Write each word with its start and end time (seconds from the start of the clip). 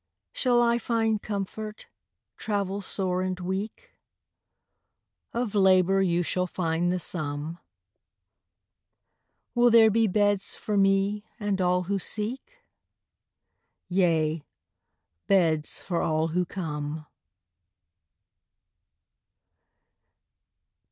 Shall 0.33 0.63
I 0.63 0.79
find 0.79 1.21
comfort, 1.21 1.85
travel 2.35 2.81
sore 2.81 3.21
and 3.21 3.39
weak? 3.39 3.91
Of 5.31 5.53
labor 5.53 6.01
you 6.01 6.23
shall 6.23 6.47
find 6.47 6.91
the 6.91 6.99
sum. 6.99 7.59
Will 9.53 9.69
there 9.69 9.91
be 9.91 10.07
beds 10.07 10.55
for 10.55 10.75
me 10.75 11.27
and 11.39 11.61
all 11.61 11.83
who 11.83 11.99
seek? 11.99 12.63
Yea, 13.89 14.43
beds 15.27 15.79
for 15.79 16.01
all 16.01 16.29
who 16.29 16.47
come. 16.47 17.05